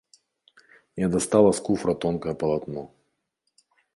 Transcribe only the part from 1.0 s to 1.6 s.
Я дастала